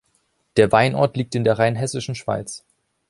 [0.57, 2.65] Der Weinort liegt in der Rheinhessischen Schweiz.